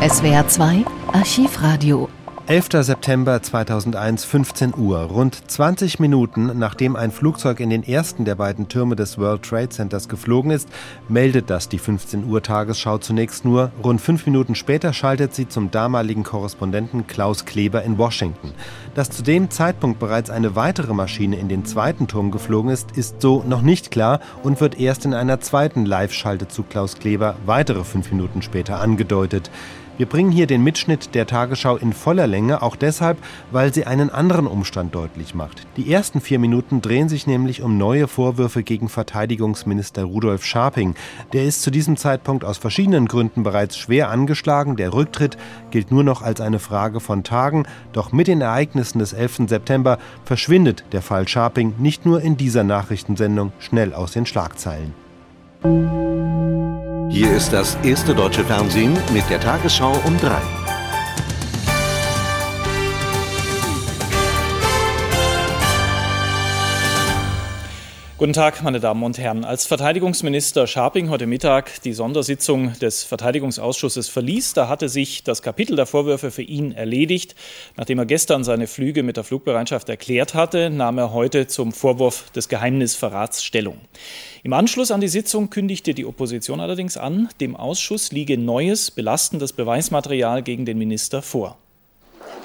[0.00, 2.08] SWR 2 Archivradio
[2.46, 2.68] 11.
[2.84, 4.98] September 2001, 15 Uhr.
[5.02, 9.68] Rund 20 Minuten nachdem ein Flugzeug in den ersten der beiden Türme des World Trade
[9.68, 10.68] Centers geflogen ist,
[11.08, 13.70] meldet das die 15 Uhr Tagesschau zunächst nur.
[13.84, 18.52] Rund fünf Minuten später schaltet sie zum damaligen Korrespondenten Klaus Kleber in Washington.
[18.94, 23.20] Dass zu dem Zeitpunkt bereits eine weitere Maschine in den zweiten Turm geflogen ist, ist
[23.20, 27.84] so noch nicht klar und wird erst in einer zweiten Live-Schalte zu Klaus Kleber weitere
[27.84, 29.52] fünf Minuten später angedeutet.
[30.00, 33.18] Wir bringen hier den Mitschnitt der Tagesschau in voller Länge, auch deshalb,
[33.50, 35.66] weil sie einen anderen Umstand deutlich macht.
[35.76, 40.94] Die ersten vier Minuten drehen sich nämlich um neue Vorwürfe gegen Verteidigungsminister Rudolf Scharping.
[41.34, 44.76] Der ist zu diesem Zeitpunkt aus verschiedenen Gründen bereits schwer angeschlagen.
[44.76, 45.36] Der Rücktritt
[45.70, 47.66] gilt nur noch als eine Frage von Tagen.
[47.92, 49.48] Doch mit den Ereignissen des 11.
[49.48, 54.94] September verschwindet der Fall Scharping nicht nur in dieser Nachrichtensendung schnell aus den Schlagzeilen.
[57.10, 60.59] Hier ist das erste deutsche Fernsehen mit der Tagesschau um drei.
[68.20, 69.46] Guten Tag, meine Damen und Herren.
[69.46, 75.74] Als Verteidigungsminister Scharping heute Mittag die Sondersitzung des Verteidigungsausschusses verließ, da hatte sich das Kapitel
[75.74, 77.34] der Vorwürfe für ihn erledigt.
[77.78, 82.30] Nachdem er gestern seine Flüge mit der Flugbereitschaft erklärt hatte, nahm er heute zum Vorwurf
[82.32, 83.78] des Geheimnisverrats Stellung.
[84.42, 89.54] Im Anschluss an die Sitzung kündigte die Opposition allerdings an, dem Ausschuss liege neues, belastendes
[89.54, 91.56] Beweismaterial gegen den Minister vor.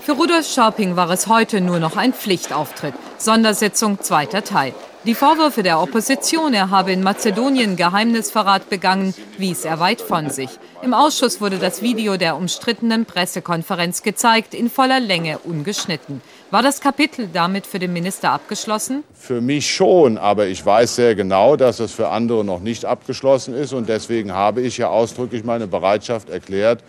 [0.05, 2.93] Für Rudolf Scharping war es heute nur noch ein Pflichtauftritt.
[3.17, 4.75] Sondersitzung zweiter Teil.
[5.03, 10.51] Die Vorwürfe der Opposition, er habe in Mazedonien Geheimnisverrat begangen, wies er weit von sich.
[10.83, 16.21] Im Ausschuss wurde das Video der umstrittenen Pressekonferenz gezeigt, in voller Länge ungeschnitten.
[16.51, 19.03] War das Kapitel damit für den Minister abgeschlossen?
[19.15, 23.55] Für mich schon, aber ich weiß sehr genau, dass es für andere noch nicht abgeschlossen
[23.55, 23.73] ist.
[23.73, 26.83] Und deswegen habe ich ja ausdrücklich meine Bereitschaft erklärt,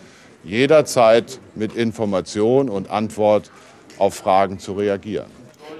[0.47, 3.51] jederzeit mit Information und Antwort
[3.99, 5.27] auf Fragen zu reagieren.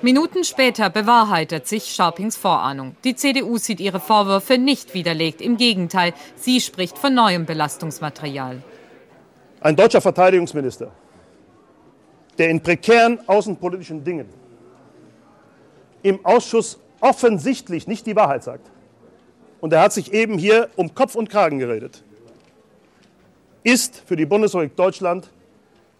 [0.02, 2.95] Minuten später bewahrheitet sich Scharpings Vorahnung.
[3.04, 5.42] Die CDU sieht ihre Vorwürfe nicht widerlegt.
[5.42, 8.61] Im Gegenteil, sie spricht von neuem Belastungsmaterial.
[9.61, 10.92] Ein deutscher Verteidigungsminister,
[12.38, 14.30] der in prekären außenpolitischen Dingen
[16.04, 18.70] im Ausschuss offensichtlich nicht die Wahrheit sagt,
[19.60, 22.04] und er hat sich eben hier um Kopf und Kragen geredet,
[23.67, 25.30] ist für die Bundesrepublik Deutschland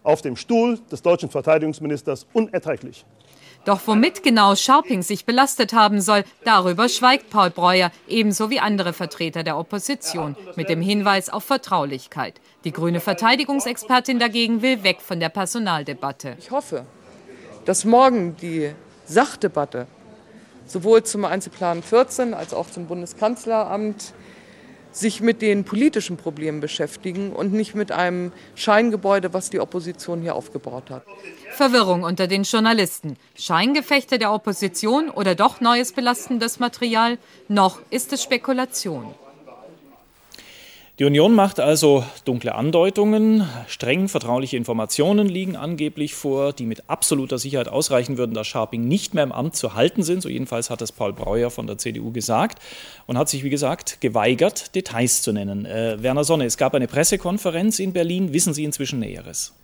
[0.02, 3.04] auf dem Stuhl des deutschen Verteidigungsministers unerträglich.
[3.66, 8.94] Doch womit genau Scharping sich belastet haben soll, darüber schweigt Paul Breuer, ebenso wie andere
[8.94, 12.40] Vertreter der Opposition, mit dem Hinweis auf Vertraulichkeit.
[12.64, 16.36] Die grüne Verteidigungsexpertin dagegen will weg von der Personaldebatte.
[16.38, 16.86] Ich hoffe,
[17.66, 18.72] dass morgen die
[19.04, 19.86] Sachdebatte
[20.64, 24.14] sowohl zum Einzelplan 14 als auch zum Bundeskanzleramt
[25.00, 30.34] sich mit den politischen Problemen beschäftigen und nicht mit einem Scheingebäude, was die Opposition hier
[30.34, 31.04] aufgebaut hat.
[31.52, 33.16] Verwirrung unter den Journalisten.
[33.36, 37.18] Scheingefechte der Opposition oder doch neues belastendes Material?
[37.48, 39.14] Noch ist es Spekulation.
[40.98, 43.48] Die Union macht also dunkle Andeutungen.
[43.68, 49.14] Streng vertrauliche Informationen liegen angeblich vor, die mit absoluter Sicherheit ausreichen würden, dass Scharping nicht
[49.14, 50.22] mehr im Amt zu halten sind.
[50.22, 52.60] So jedenfalls hat das Paul Breuer von der CDU gesagt
[53.06, 55.66] und hat sich, wie gesagt, geweigert, Details zu nennen.
[55.66, 58.32] Äh, Werner Sonne, es gab eine Pressekonferenz in Berlin.
[58.32, 59.54] Wissen Sie inzwischen Näheres?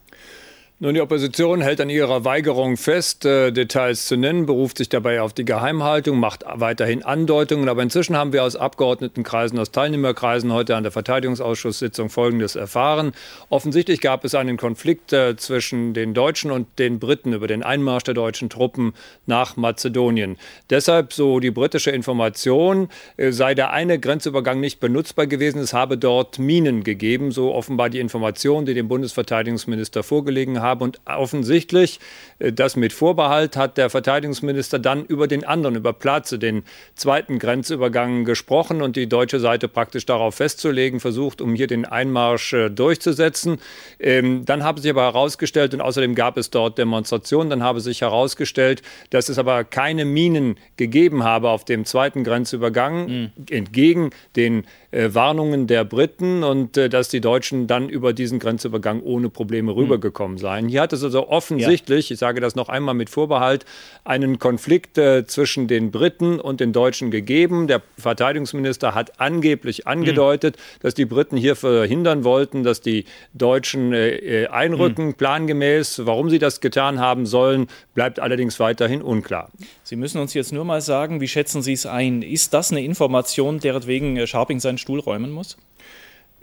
[0.81, 5.21] Nun, die Opposition hält an ihrer Weigerung fest, äh, Details zu nennen, beruft sich dabei
[5.21, 7.69] auf die Geheimhaltung, macht weiterhin Andeutungen.
[7.69, 13.13] Aber inzwischen haben wir aus Abgeordnetenkreisen, aus Teilnehmerkreisen heute an der Verteidigungsausschusssitzung Folgendes erfahren.
[13.51, 18.03] Offensichtlich gab es einen Konflikt äh, zwischen den Deutschen und den Briten über den Einmarsch
[18.03, 18.95] der deutschen Truppen
[19.27, 20.37] nach Mazedonien.
[20.71, 25.61] Deshalb, so die britische Information, äh, sei der eine Grenzübergang nicht benutzbar gewesen.
[25.61, 30.83] Es habe dort Minen gegeben, so offenbar die Information, die dem Bundesverteidigungsminister vorgelegen hat habe.
[30.83, 32.01] Und offensichtlich,
[32.41, 36.65] äh, das mit Vorbehalt, hat der Verteidigungsminister dann über den anderen, über Platze, den
[36.97, 42.53] zweiten Grenzübergang gesprochen und die deutsche Seite praktisch darauf festzulegen versucht, um hier den Einmarsch
[42.53, 43.59] äh, durchzusetzen.
[44.01, 48.01] Ähm, dann habe sich aber herausgestellt, und außerdem gab es dort Demonstrationen, dann habe sich
[48.01, 53.33] herausgestellt, dass es aber keine Minen gegeben habe auf dem zweiten Grenzübergang, mhm.
[53.51, 54.65] entgegen den
[54.95, 59.79] Warnungen der Briten und äh, dass die Deutschen dann über diesen Grenzübergang ohne Probleme hm.
[59.79, 60.69] rübergekommen seien.
[60.69, 62.15] Hier hat es also offensichtlich, ja.
[62.15, 63.65] ich sage das noch einmal mit Vorbehalt,
[64.05, 67.67] einen Konflikt äh, zwischen den Briten und den Deutschen gegeben.
[67.67, 69.87] Der Verteidigungsminister hat angeblich hm.
[69.89, 70.83] angedeutet, mhm.
[70.83, 75.15] dass die Briten hier verhindern wollten, dass die Deutschen äh, einrücken, mhm.
[75.15, 76.07] plangemäß.
[76.07, 79.51] Warum sie das getan haben sollen, bleibt allerdings weiterhin unklar.
[79.87, 82.23] Sie müssen uns jetzt nur mal sagen, wie schätzen Sie es ein?
[82.23, 85.59] Ist das eine Information, deretwegen Scharping seinen Stuhl räumen muss?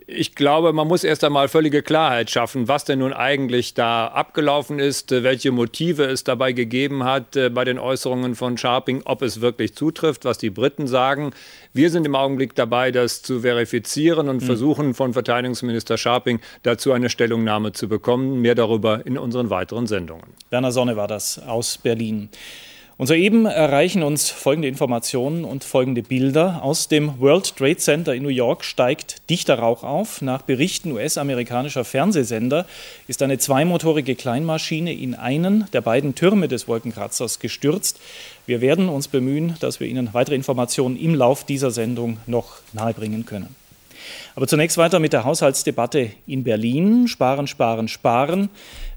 [0.05, 4.77] Ich glaube, man muss erst einmal völlige Klarheit schaffen, was denn nun eigentlich da abgelaufen
[4.77, 9.21] ist, äh, welche Motive es dabei gegeben hat äh, bei den Äußerungen von Sharping, ob
[9.23, 11.31] es wirklich zutrifft, was die Briten sagen.
[11.73, 14.45] Wir sind im Augenblick dabei, das zu verifizieren und mhm.
[14.45, 18.41] versuchen von Verteidigungsminister Sharping dazu eine Stellungnahme zu bekommen.
[18.41, 20.33] Mehr darüber in unseren weiteren Sendungen.
[20.49, 22.29] Werner Sonne war das aus Berlin.
[22.97, 26.63] Und soeben erreichen uns folgende Informationen und folgende Bilder.
[26.63, 30.21] Aus dem World Trade Center in New York steigt dichter Rauch auf.
[30.21, 32.67] Nach Berichten US-amerikanischer Fernsehsender
[33.07, 37.99] ist eine zweimotorige Kleinmaschine in einen der beiden Türme des Wolkenkratzers gestürzt.
[38.45, 43.25] Wir werden uns bemühen, dass wir Ihnen weitere Informationen im Lauf dieser Sendung noch nahebringen
[43.25, 43.55] können.
[44.35, 47.07] Aber zunächst weiter mit der Haushaltsdebatte in Berlin.
[47.07, 48.49] Sparen, sparen, sparen.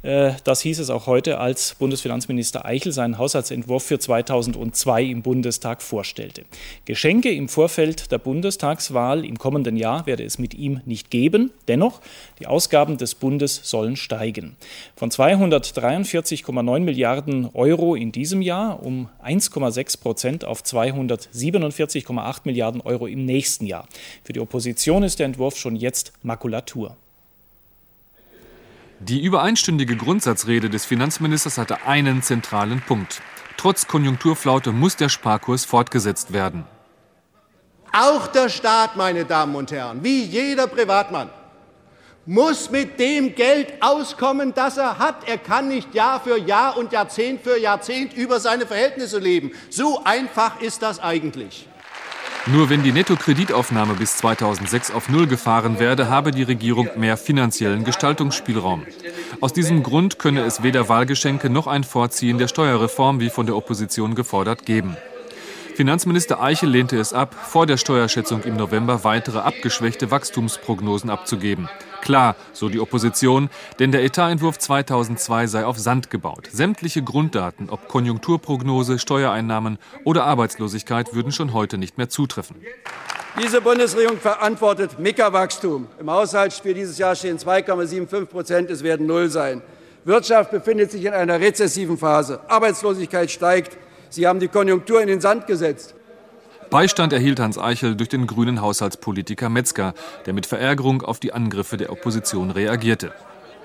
[0.05, 5.81] Äh, das hieß es auch heute, als Bundesfinanzminister Eichel seinen Haushaltsentwurf für 2002 im Bundestag
[5.81, 6.45] vorstellte.
[6.85, 11.51] Geschenke im Vorfeld der Bundestagswahl im kommenden Jahr werde es mit ihm nicht geben.
[11.69, 12.03] Dennoch,
[12.39, 14.57] die Ausgaben des Bundes sollen steigen.
[14.95, 23.25] Von 243,9 Milliarden Euro in diesem Jahr um 1,6 Prozent auf 247,8 Milliarden Euro im
[23.25, 23.89] nächsten Jahr.
[24.23, 26.97] Für die Opposition ist der Entwurf schon jetzt Makulatur.
[29.07, 33.21] Die über einstündige Grundsatzrede des Finanzministers hatte einen zentralen Punkt.
[33.59, 36.65] Trotz Konjunkturflaute muss der Sparkurs fortgesetzt werden.
[37.93, 41.29] Auch der Staat, meine Damen und Herren, wie jeder Privatmann,
[42.25, 45.29] muss mit dem Geld auskommen, das er hat.
[45.29, 49.53] Er kann nicht Jahr für Jahr und Jahrzehnt für Jahrzehnt über seine Verhältnisse leben.
[49.69, 51.69] So einfach ist das eigentlich.
[52.47, 57.85] Nur wenn die Nettokreditaufnahme bis 2006 auf Null gefahren werde, habe die Regierung mehr finanziellen
[57.85, 58.85] Gestaltungsspielraum.
[59.41, 63.57] Aus diesem Grund könne es weder Wahlgeschenke noch ein Vorziehen der Steuerreform, wie von der
[63.57, 64.95] Opposition gefordert, geben.
[65.75, 71.71] Finanzminister Eichel lehnte es ab, vor der Steuerschätzung im November weitere abgeschwächte Wachstumsprognosen abzugeben.
[72.05, 73.49] Klar, so die Opposition,
[73.79, 76.51] denn der Etatentwurf 2002 sei auf Sand gebaut.
[76.53, 82.57] Sämtliche Grunddaten, ob Konjunkturprognose, Steuereinnahmen oder Arbeitslosigkeit, würden schon heute nicht mehr zutreffen.
[83.43, 85.87] Diese Bundesregierung verantwortet Mika-Wachstum.
[85.99, 89.63] Im Haushaltsspiel dieses Jahr stehen 2,75 Prozent, es werden null sein.
[90.05, 92.41] Wirtschaft befindet sich in einer rezessiven Phase.
[92.49, 93.79] Arbeitslosigkeit steigt.
[94.11, 95.95] Sie haben die Konjunktur in den Sand gesetzt.
[96.71, 99.95] Beistand erhielt Hans Eichel durch den grünen Haushaltspolitiker Metzger,
[100.27, 103.13] der mit Verärgerung auf die Angriffe der Opposition reagierte.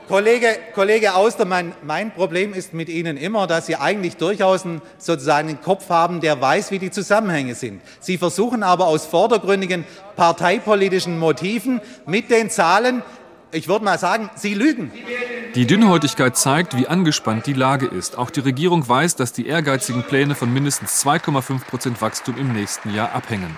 [0.09, 5.49] Kollege, Kollege Austermann, mein Problem ist mit Ihnen immer, dass Sie eigentlich durchaus einen, sozusagen
[5.49, 7.83] einen Kopf haben, der weiß, wie die Zusammenhänge sind.
[7.99, 9.85] Sie versuchen aber aus vordergründigen
[10.15, 13.03] parteipolitischen Motiven mit den Zahlen
[13.51, 14.91] ich würde mal sagen, Sie lügen.
[15.55, 18.17] Die Dünnhäutigkeit zeigt, wie angespannt die Lage ist.
[18.17, 22.93] Auch die Regierung weiß, dass die ehrgeizigen Pläne von mindestens 2,5 Prozent Wachstum im nächsten
[22.93, 23.57] Jahr abhängen.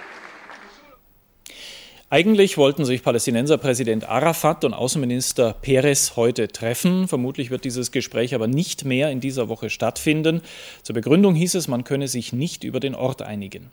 [2.10, 7.08] Eigentlich wollten sich Palästinenserpräsident Arafat und Außenminister Perez heute treffen.
[7.08, 10.42] Vermutlich wird dieses Gespräch aber nicht mehr in dieser Woche stattfinden.
[10.84, 13.72] Zur Begründung hieß es, man könne sich nicht über den Ort einigen.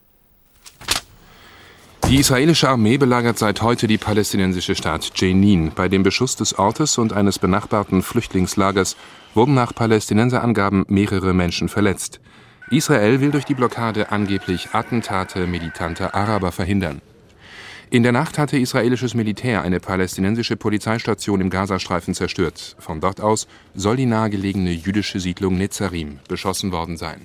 [2.08, 5.72] Die israelische Armee belagert seit heute die palästinensische Stadt Jenin.
[5.74, 8.96] Bei dem Beschuss des Ortes und eines benachbarten Flüchtlingslagers
[9.34, 12.20] wurden nach Palästinenserangaben mehrere Menschen verletzt.
[12.70, 17.02] Israel will durch die Blockade angeblich Attentate militanter Araber verhindern.
[17.90, 22.74] In der Nacht hatte israelisches Militär eine palästinensische Polizeistation im Gazastreifen zerstört.
[22.78, 27.20] Von dort aus soll die nahegelegene jüdische Siedlung Netzarim beschossen worden sein.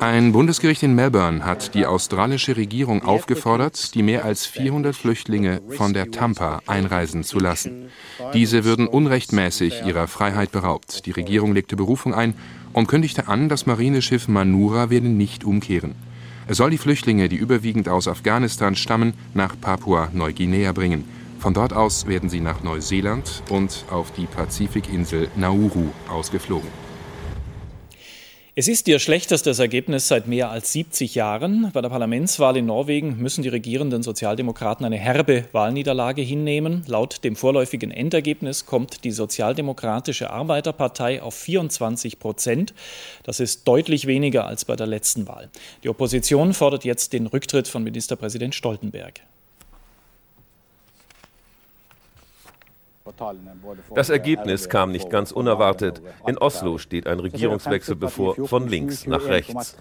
[0.00, 5.92] Ein Bundesgericht in Melbourne hat die australische Regierung aufgefordert, die mehr als 400 Flüchtlinge von
[5.92, 7.90] der Tampa einreisen zu lassen.
[8.32, 11.06] Diese würden unrechtmäßig ihrer Freiheit beraubt.
[11.06, 12.34] Die Regierung legte Berufung ein
[12.72, 15.94] und kündigte an, das Marineschiff Manura werde nicht umkehren.
[16.48, 21.04] Es soll die Flüchtlinge, die überwiegend aus Afghanistan stammen, nach Papua-Neuguinea bringen.
[21.38, 26.91] Von dort aus werden sie nach Neuseeland und auf die Pazifikinsel Nauru ausgeflogen.
[28.54, 31.70] Es ist ihr schlechtestes Ergebnis seit mehr als 70 Jahren.
[31.72, 36.84] Bei der Parlamentswahl in Norwegen müssen die regierenden Sozialdemokraten eine herbe Wahlniederlage hinnehmen.
[36.86, 42.74] Laut dem vorläufigen Endergebnis kommt die Sozialdemokratische Arbeiterpartei auf 24 Prozent.
[43.22, 45.48] Das ist deutlich weniger als bei der letzten Wahl.
[45.82, 49.22] Die Opposition fordert jetzt den Rücktritt von Ministerpräsident Stoltenberg.
[53.94, 56.02] Das Ergebnis kam nicht ganz unerwartet.
[56.26, 59.76] In Oslo steht ein Regierungswechsel bevor, von links nach rechts.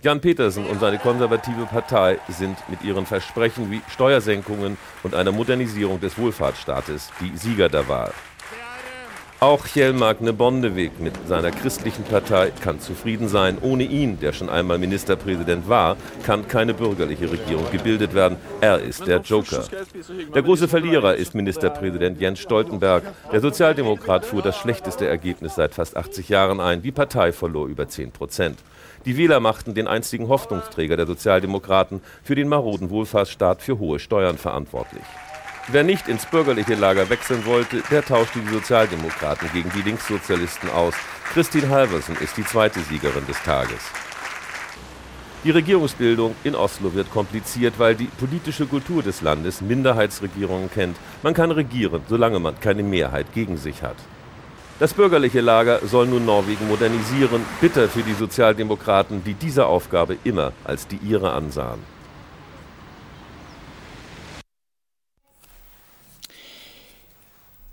[0.00, 6.00] Jan Petersen und seine konservative Partei sind mit ihren Versprechen wie Steuersenkungen und einer Modernisierung
[6.00, 8.12] des Wohlfahrtsstaates die Sieger der Wahl.
[9.40, 13.56] Auch Kjell-Magne Bondeweg mit seiner christlichen Partei kann zufrieden sein.
[13.62, 18.36] Ohne ihn, der schon einmal Ministerpräsident war, kann keine bürgerliche Regierung gebildet werden.
[18.60, 19.62] Er ist der Joker.
[20.34, 23.04] Der große Verlierer ist Ministerpräsident Jens Stoltenberg.
[23.30, 26.82] Der Sozialdemokrat fuhr das schlechteste Ergebnis seit fast 80 Jahren ein.
[26.82, 28.58] Die Partei verlor über 10 Prozent.
[29.04, 34.36] Die Wähler machten den einzigen Hoffnungsträger der Sozialdemokraten für den maroden Wohlfahrtsstaat für hohe Steuern
[34.36, 35.04] verantwortlich.
[35.70, 40.94] Wer nicht ins bürgerliche Lager wechseln wollte, der tauschte die Sozialdemokraten gegen die Linkssozialisten aus.
[41.34, 43.80] Christine Halversen ist die zweite Siegerin des Tages.
[45.44, 50.96] Die Regierungsbildung in Oslo wird kompliziert, weil die politische Kultur des Landes Minderheitsregierungen kennt.
[51.22, 53.96] Man kann regieren, solange man keine Mehrheit gegen sich hat.
[54.78, 57.44] Das bürgerliche Lager soll nun Norwegen modernisieren.
[57.60, 61.97] Bitter für die Sozialdemokraten, die diese Aufgabe immer als die ihre ansahen.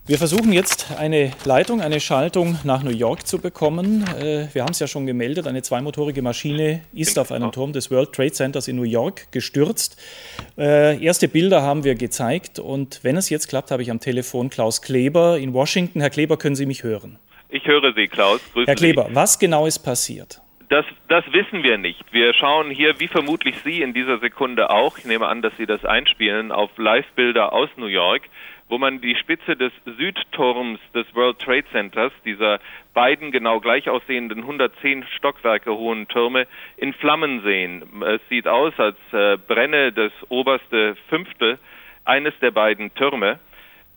[0.07, 4.05] Wir versuchen jetzt eine Leitung, eine Schaltung nach New York zu bekommen.
[4.21, 7.89] Äh, wir haben es ja schon gemeldet, eine zweimotorige Maschine ist auf einem Turm des
[7.89, 9.99] World Trade Centers in New York gestürzt.
[10.59, 14.51] Äh, erste Bilder haben wir gezeigt und wenn es jetzt klappt, habe ich am Telefon
[14.51, 16.01] Klaus Kleber in Washington.
[16.01, 17.17] Herr Kleber, können Sie mich hören?
[17.49, 18.41] Ich höre Sie, Klaus.
[18.53, 19.15] Grüßen Herr Kleber, Sie.
[19.15, 20.39] was genau ist passiert?
[20.69, 22.03] Das, das wissen wir nicht.
[22.11, 25.65] Wir schauen hier, wie vermutlich Sie in dieser Sekunde auch, ich nehme an, dass Sie
[25.65, 28.23] das einspielen, auf Live-Bilder aus New York
[28.67, 32.59] wo man die Spitze des Südturms des World Trade Centers, dieser
[32.93, 37.83] beiden genau gleich aussehenden 110 Stockwerke hohen Türme, in Flammen sehen.
[38.03, 41.59] Es sieht aus, als äh, brenne das oberste Fünftel
[42.05, 43.39] eines der beiden Türme.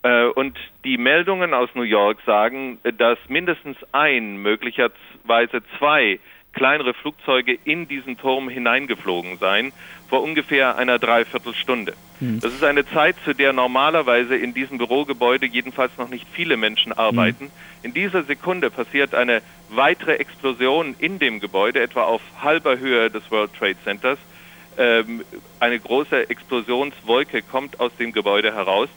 [0.02, 6.20] Äh, und die Meldungen aus New York sagen, dass mindestens ein, möglicherweise zwei
[6.52, 9.72] kleinere Flugzeuge in diesen Turm hineingeflogen seien,
[10.08, 11.94] vor ungefähr einer Dreiviertelstunde.
[12.20, 12.40] Hm.
[12.40, 16.92] Das ist eine Zeit, zu der normalerweise in diesem Bürogebäude jedenfalls noch nicht viele Menschen
[16.92, 17.46] arbeiten.
[17.46, 17.50] Hm.
[17.82, 23.30] In dieser Sekunde passiert eine weitere Explosion in dem Gebäude, etwa auf halber Höhe des
[23.30, 24.18] World Trade Centers.
[24.78, 25.22] Ähm,
[25.60, 28.88] eine große Explosionswolke kommt aus dem Gebäude heraus.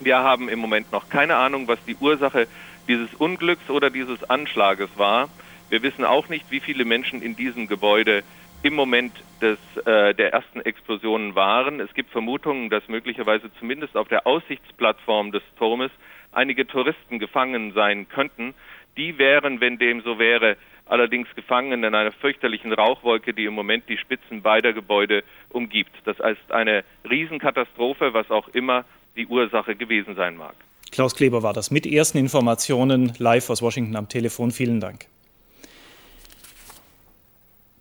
[0.00, 2.46] Wir haben im Moment noch keine Ahnung, was die Ursache
[2.86, 5.28] dieses Unglücks oder dieses Anschlages war.
[5.70, 8.22] Wir wissen auch nicht, wie viele Menschen in diesem Gebäude
[8.62, 11.80] im Moment des, äh, der ersten Explosionen waren.
[11.80, 15.90] Es gibt Vermutungen, dass möglicherweise zumindest auf der Aussichtsplattform des Turmes
[16.32, 18.54] einige Touristen gefangen sein könnten.
[18.96, 23.84] Die wären, wenn dem so wäre, allerdings gefangen in einer fürchterlichen Rauchwolke, die im Moment
[23.88, 25.92] die Spitzen beider Gebäude umgibt.
[26.04, 28.84] Das heißt eine Riesenkatastrophe, was auch immer
[29.16, 30.54] die Ursache gewesen sein mag.
[30.90, 34.50] Klaus Kleber war das mit ersten Informationen live aus Washington am Telefon.
[34.50, 35.06] Vielen Dank.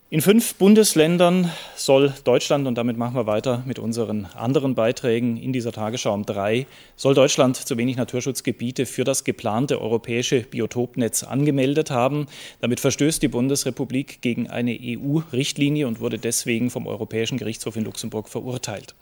[0.09, 5.51] In fünf Bundesländern soll Deutschland, und damit machen wir weiter mit unseren anderen Beiträgen in
[5.51, 11.91] dieser Tagesschau um drei, soll Deutschland zu wenig Naturschutzgebiete für das geplante europäische Biotopnetz angemeldet
[11.91, 12.27] haben.
[12.61, 18.29] Damit verstößt die Bundesrepublik gegen eine EU-Richtlinie und wurde deswegen vom Europäischen Gerichtshof in Luxemburg
[18.29, 18.95] verurteilt.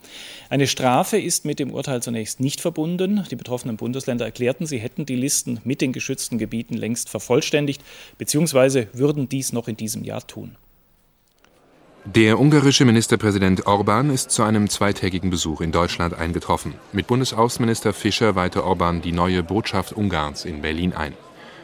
[0.50, 3.24] Eine Strafe ist mit dem Urteil zunächst nicht verbunden.
[3.30, 7.80] Die betroffenen Bundesländer erklärten, sie hätten die Listen mit den geschützten Gebieten längst vervollständigt,
[8.18, 10.56] beziehungsweise würden dies noch in diesem Jahr tun.
[12.14, 16.74] Der ungarische Ministerpräsident Orban ist zu einem zweitägigen Besuch in Deutschland eingetroffen.
[16.92, 21.14] Mit Bundesaußenminister Fischer weihte Orban die neue Botschaft Ungarns in Berlin ein.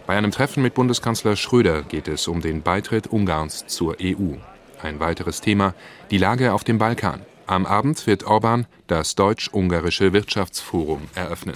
[0.04, 4.34] Bei einem Treffen mit Bundeskanzler Schröder geht es um den Beitritt Ungarns zur EU.
[4.82, 5.74] Ein weiteres Thema,
[6.10, 7.20] die Lage auf dem Balkan.
[7.46, 11.54] Am Abend wird Orban das Deutsch-Ungarische Wirtschaftsforum eröffnen.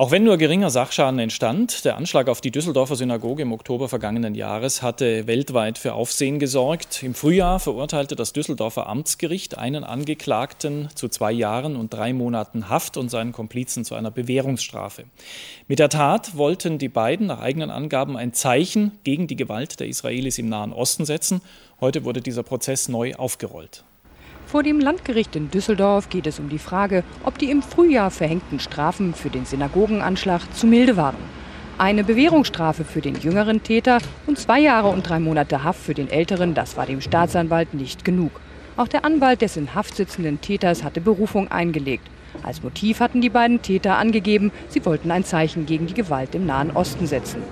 [0.00, 4.36] Auch wenn nur geringer Sachschaden entstand, der Anschlag auf die Düsseldorfer Synagoge im Oktober vergangenen
[4.36, 7.02] Jahres hatte weltweit für Aufsehen gesorgt.
[7.02, 12.96] Im Frühjahr verurteilte das Düsseldorfer Amtsgericht einen Angeklagten zu zwei Jahren und drei Monaten Haft
[12.96, 15.02] und seinen Komplizen zu einer Bewährungsstrafe.
[15.66, 19.88] Mit der Tat wollten die beiden nach eigenen Angaben ein Zeichen gegen die Gewalt der
[19.88, 21.40] Israelis im Nahen Osten setzen.
[21.80, 23.82] Heute wurde dieser Prozess neu aufgerollt.
[24.48, 28.60] Vor dem Landgericht in Düsseldorf geht es um die Frage, ob die im Frühjahr verhängten
[28.60, 31.18] Strafen für den Synagogenanschlag zu milde waren.
[31.76, 36.08] Eine Bewährungsstrafe für den jüngeren Täter und zwei Jahre und drei Monate Haft für den
[36.08, 38.40] älteren, das war dem Staatsanwalt nicht genug.
[38.78, 42.08] Auch der Anwalt des in Haft sitzenden Täters hatte Berufung eingelegt.
[42.42, 46.46] Als Motiv hatten die beiden Täter angegeben, sie wollten ein Zeichen gegen die Gewalt im
[46.46, 47.42] Nahen Osten setzen.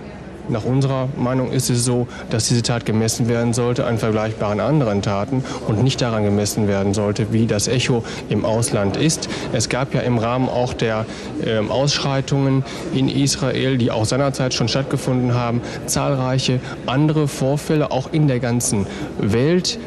[0.48, 5.02] Nach unserer Meinung ist es so, dass diese Tat gemessen werden sollte an vergleichbaren anderen
[5.02, 9.28] Taten und nicht daran gemessen werden sollte, wie das Echo im Ausland ist.
[9.52, 11.06] Es gab ja im Rahmen auch der
[11.44, 18.28] äh, Ausschreitungen in Israel, die auch seinerzeit schon stattgefunden haben, zahlreiche andere Vorfälle auch in
[18.28, 18.86] der ganzen
[19.18, 19.78] Welt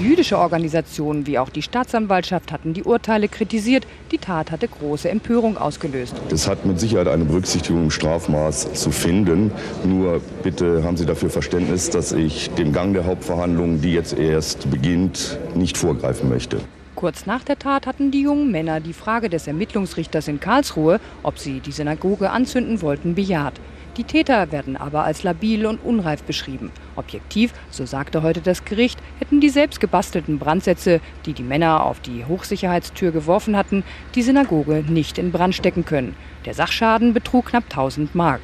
[0.00, 3.86] Jüdische Organisationen wie auch die Staatsanwaltschaft hatten die Urteile kritisiert.
[4.12, 6.14] Die Tat hatte große Empörung ausgelöst.
[6.32, 9.52] Es hat mit Sicherheit eine Berücksichtigung im Strafmaß zu finden.
[9.84, 14.70] Nur bitte haben Sie dafür Verständnis, dass ich dem Gang der Hauptverhandlungen, die jetzt erst
[14.70, 16.60] beginnt, nicht vorgreifen möchte.
[16.94, 21.38] Kurz nach der Tat hatten die jungen Männer die Frage des Ermittlungsrichters in Karlsruhe, ob
[21.38, 23.60] sie die Synagoge anzünden wollten, bejaht.
[23.96, 26.70] Die Täter werden aber als labil und unreif beschrieben.
[26.94, 32.00] Objektiv, so sagte heute das Gericht, hätten die selbst gebastelten Brandsätze, die die Männer auf
[32.00, 33.82] die Hochsicherheitstür geworfen hatten,
[34.14, 36.14] die Synagoge nicht in Brand stecken können.
[36.44, 38.40] Der Sachschaden betrug knapp 1000 Mark.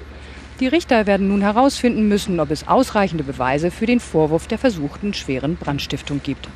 [0.58, 5.14] Die Richter werden nun herausfinden müssen, ob es ausreichende Beweise für den Vorwurf der versuchten
[5.14, 6.48] schweren Brandstiftung gibt.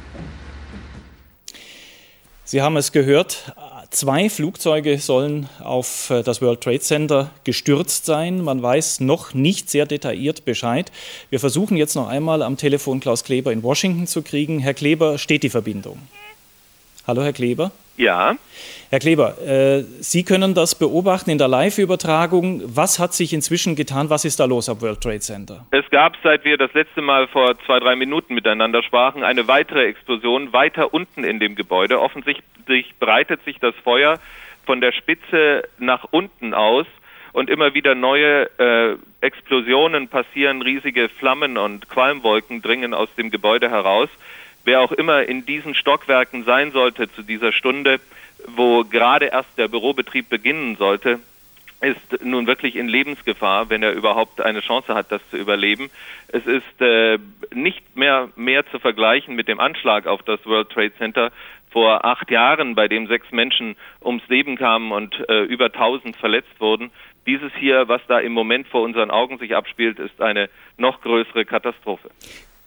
[2.45, 3.55] Sie haben es gehört,
[3.91, 8.43] zwei Flugzeuge sollen auf äh, das World Trade Center gestürzt sein.
[8.43, 10.91] Man weiß noch nicht sehr detailliert Bescheid.
[11.29, 14.61] Wir versuchen jetzt noch einmal am Telefon Klaus Kleber in Washington zu kriegen.
[14.61, 15.99] Herr Kleber, steht die Verbindung?
[17.07, 17.73] Hallo, Herr Kleber.
[18.01, 18.35] Ja.
[18.89, 22.63] Herr Kleber, äh, Sie können das beobachten in der Live-Übertragung.
[22.65, 24.09] Was hat sich inzwischen getan?
[24.09, 25.67] Was ist da los am World Trade Center?
[25.71, 29.85] Es gab, seit wir das letzte Mal vor zwei, drei Minuten miteinander sprachen, eine weitere
[29.85, 32.01] Explosion weiter unten in dem Gebäude.
[32.01, 34.19] Offensichtlich breitet sich das Feuer
[34.65, 36.87] von der Spitze nach unten aus
[37.35, 43.69] und immer wieder neue äh, Explosionen passieren, riesige Flammen und Qualmwolken dringen aus dem Gebäude
[43.69, 44.09] heraus
[44.65, 48.01] wer auch immer in diesen Stockwerken sein sollte zu dieser Stunde,
[48.47, 51.21] wo gerade erst der Bürobetrieb beginnen sollte,
[51.81, 55.91] ist nun wirklich in Lebensgefahr, wenn er überhaupt eine Chance hat, das zu überleben.
[56.29, 57.19] Es ist äh,
[57.55, 61.33] nicht mehr mehr zu vergleichen mit dem Anschlag auf das World Trade Center
[61.71, 66.61] vor acht Jahren, bei dem sechs Menschen ums Leben kamen und äh, über tausend verletzt
[66.61, 66.91] wurden.
[67.27, 71.45] Dieses hier, was da im Moment vor unseren Augen sich abspielt, ist eine noch größere
[71.45, 72.11] Katastrophe.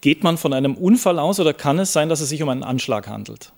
[0.03, 2.61] Geht man von einem Unfall aus oder kann es sein, dass es sich um einen
[2.61, 3.53] Anschlag handelt?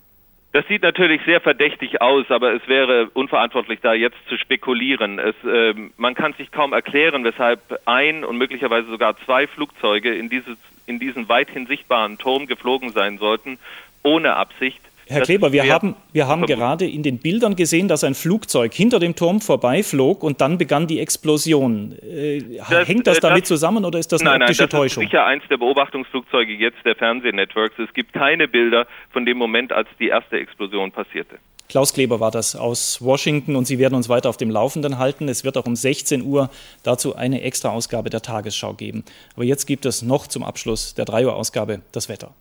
[0.54, 5.18] Das sieht natürlich sehr verdächtig aus, aber es wäre unverantwortlich, da jetzt zu spekulieren.
[5.18, 10.30] Es, äh, man kann sich kaum erklären, weshalb ein und möglicherweise sogar zwei Flugzeuge in,
[10.30, 13.58] dieses, in diesen weithin sichtbaren Turm geflogen sein sollten,
[14.04, 14.82] ohne Absicht.
[15.08, 19.00] Herr Kleber, wir haben, wir haben gerade in den Bildern gesehen, dass ein Flugzeug hinter
[19.00, 21.94] dem Turm vorbeiflog und dann begann die Explosion.
[22.02, 24.70] Äh, das, hängt das äh, damit das, zusammen oder ist das eine nein, optische nein,
[24.70, 25.04] das Täuschung?
[25.04, 27.78] Ist sicher eins der Beobachtungsflugzeuge jetzt der Fernsehnetworks.
[27.78, 31.38] Es gibt keine Bilder von dem Moment, als die erste Explosion passierte.
[31.68, 35.28] Klaus Kleber war das aus Washington und Sie werden uns weiter auf dem Laufenden halten.
[35.28, 36.50] Es wird auch um 16 Uhr
[36.84, 39.04] dazu eine extra Ausgabe der Tagesschau geben.
[39.36, 42.36] Aber jetzt gibt es noch zum Abschluss der 3 Uhr Ausgabe das Wetter.